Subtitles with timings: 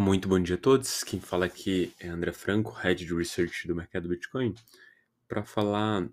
[0.00, 1.02] Muito bom dia a todos.
[1.02, 4.54] Quem fala aqui é André Franco, Head de Research do mercado Bitcoin,
[5.26, 6.08] para falar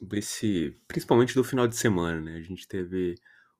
[0.00, 2.36] desse, principalmente do final de semana, né?
[2.36, 3.16] A gente teve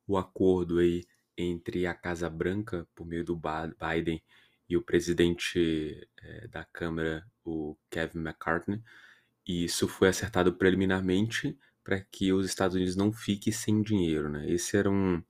[0.06, 1.02] o acordo aí
[1.36, 4.22] entre a Casa Branca, por meio do Biden,
[4.68, 8.80] e o presidente é, da Câmara, o Kevin McCartney,
[9.44, 14.48] e isso foi acertado preliminarmente para que os Estados Unidos não fiquem sem dinheiro, né?
[14.48, 15.20] Esse era um,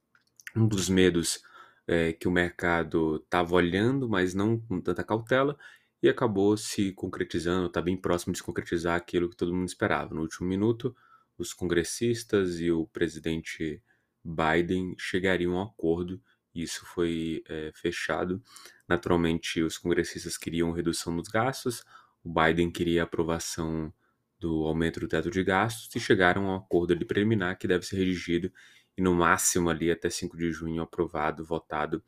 [0.55, 1.43] um dos medos
[1.87, 5.56] é, que o mercado estava olhando, mas não com tanta cautela,
[6.02, 10.15] e acabou se concretizando, está bem próximo de se concretizar aquilo que todo mundo esperava.
[10.15, 10.95] No último minuto,
[11.38, 13.83] os congressistas e o presidente
[14.23, 16.20] Biden chegariam a um acordo,
[16.55, 18.43] e isso foi é, fechado.
[18.88, 21.85] Naturalmente, os congressistas queriam redução dos gastos,
[22.23, 23.93] o Biden queria aprovação
[24.38, 27.96] do aumento do teto de gastos e chegaram a um acordo preliminar que deve ser
[27.96, 28.52] redigido
[28.97, 32.02] e no máximo ali até 5 de junho aprovado, votado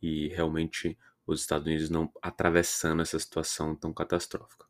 [0.00, 4.66] e realmente os Estados Unidos não atravessando essa situação tão catastrófica.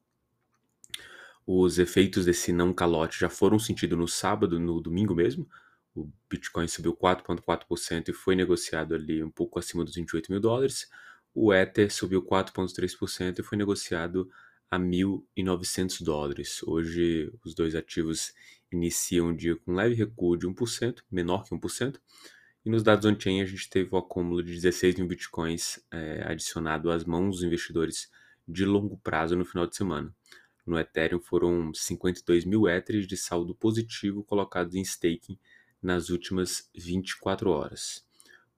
[1.46, 5.48] Os efeitos desse não calote já foram sentidos no sábado, no domingo mesmo.
[5.94, 10.90] O Bitcoin subiu 4,4% e foi negociado ali um pouco acima dos 28 mil dólares.
[11.34, 14.30] O Ether subiu 4,3% e foi negociado
[14.70, 16.62] a 1.900 dólares.
[16.64, 18.34] Hoje, os dois ativos
[18.72, 22.00] iniciam o dia com um leve recuo de 1%, menor que 1%,
[22.64, 26.90] e nos dados on-chain a gente teve o acúmulo de 16 mil bitcoins é, adicionado
[26.90, 28.10] às mãos dos investidores
[28.46, 30.14] de longo prazo no final de semana.
[30.66, 35.38] No Ethereum foram 52 mil Ethers de saldo positivo colocados em staking
[35.82, 38.06] nas últimas 24 horas.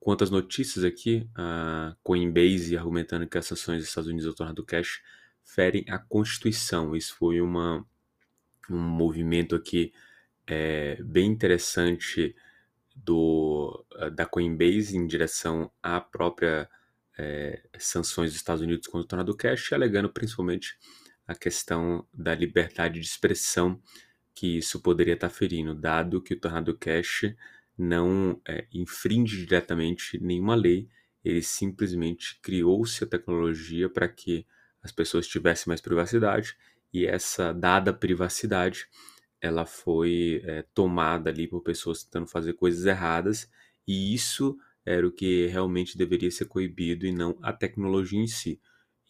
[0.00, 4.64] Quanto às notícias aqui, a Coinbase argumentando que as sanções dos Estados Unidos ao tornado
[4.64, 5.02] cash
[5.44, 6.96] ferem a Constituição.
[6.96, 7.86] Isso foi uma,
[8.70, 9.92] um movimento aqui
[10.46, 12.34] é, bem interessante
[12.94, 16.68] do, da Coinbase em direção à própria
[17.18, 20.78] é, sanções dos Estados Unidos contra o Tornado Cash, alegando principalmente
[21.26, 23.80] a questão da liberdade de expressão
[24.34, 27.34] que isso poderia estar ferindo, dado que o Tornado Cash
[27.76, 30.88] não é, infringe diretamente nenhuma lei,
[31.24, 34.46] ele simplesmente criou-se a tecnologia para que
[34.82, 36.56] as pessoas tivessem mais privacidade
[36.92, 38.86] e essa dada privacidade
[39.40, 43.50] ela foi é, tomada ali por pessoas tentando fazer coisas erradas
[43.86, 48.60] e isso era o que realmente deveria ser coibido e não a tecnologia em si.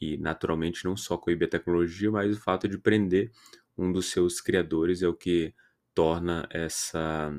[0.00, 3.30] E naturalmente não só coibir a tecnologia, mas o fato de prender
[3.76, 5.54] um dos seus criadores é o que
[5.94, 7.32] torna essa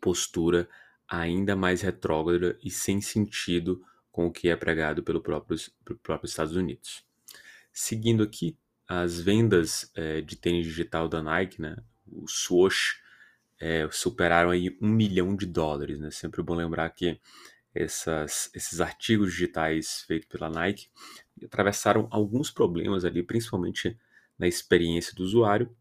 [0.00, 0.68] postura
[1.08, 3.82] ainda mais retrógrada e sem sentido
[4.12, 7.04] com o que é pregado pelo próprio, pelo próprio Estados Unidos.
[7.72, 8.56] Seguindo aqui,
[8.92, 11.76] as vendas é, de tênis digital da Nike, né,
[12.08, 13.00] o Swoosh,
[13.60, 16.00] é, superaram aí um milhão de dólares.
[16.00, 16.10] Né?
[16.10, 17.20] Sempre bom lembrar que
[17.72, 20.88] essas, esses artigos digitais feitos pela Nike
[21.44, 23.96] atravessaram alguns problemas ali, principalmente
[24.36, 25.72] na experiência do usuário,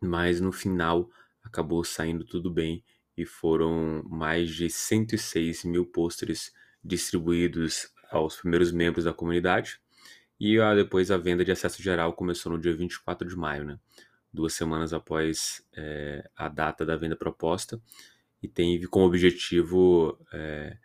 [0.00, 1.10] mas no final
[1.44, 2.82] acabou saindo tudo bem
[3.18, 9.78] e foram mais de 106 mil pôsteres distribuídos aos primeiros membros da comunidade
[10.40, 13.78] e a, depois a venda de acesso geral começou no dia 24 de maio, né?
[14.32, 17.80] duas semanas após é, a data da venda proposta,
[18.42, 20.78] e tem como objetivo é,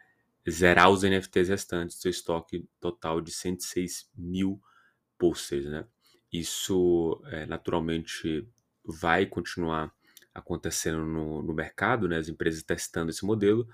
[0.50, 4.60] zerar os NFTs restantes, seu estoque total de 106 mil
[5.18, 5.66] posters.
[5.66, 5.86] Né?
[6.32, 8.46] Isso é, naturalmente
[8.84, 9.94] vai continuar
[10.34, 12.18] acontecendo no, no mercado, né?
[12.18, 13.66] as empresas testando esse modelo.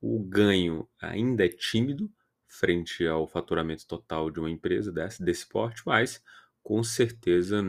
[0.00, 2.08] O ganho ainda é tímido,
[2.54, 6.22] frente ao faturamento total de uma empresa desse, desse porte, mas
[6.62, 7.62] com certeza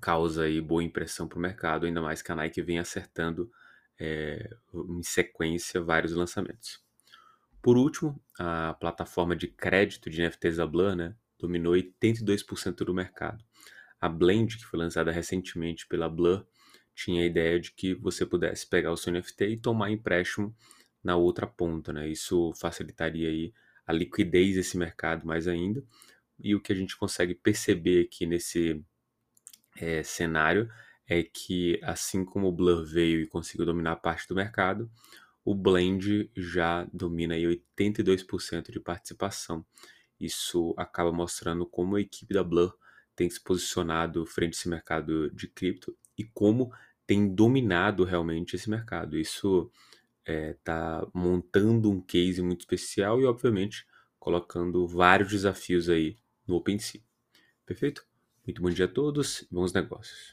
[0.00, 3.50] causa aí boa impressão para o mercado, ainda mais que a Nike vem acertando
[3.98, 6.80] é, em sequência vários lançamentos.
[7.60, 13.44] Por último, a plataforma de crédito de NFTs da Blur né, dominou 82% do mercado.
[14.00, 16.44] A Blend, que foi lançada recentemente pela Blur,
[16.94, 20.54] tinha a ideia de que você pudesse pegar o seu NFT e tomar empréstimo
[21.02, 21.92] na outra ponta.
[21.92, 22.08] Né?
[22.08, 23.52] Isso facilitaria aí
[23.92, 25.84] a liquidez desse mercado mais ainda.
[26.38, 28.84] E o que a gente consegue perceber aqui nesse
[29.76, 30.68] é, cenário
[31.06, 34.90] é que, assim como o Blur veio e conseguiu dominar parte do mercado,
[35.44, 39.64] o Blend já domina aí 82% de participação.
[40.18, 42.76] Isso acaba mostrando como a equipe da Blur
[43.14, 46.72] tem se posicionado frente a esse mercado de cripto e como
[47.06, 49.18] tem dominado realmente esse mercado.
[49.18, 49.70] Isso
[50.26, 53.86] está eh, montando um case muito especial e, obviamente,
[54.18, 56.16] colocando vários desafios aí
[56.46, 57.02] no OpenSea.
[57.66, 58.06] Perfeito?
[58.46, 60.30] Muito bom dia a todos e bons negócios.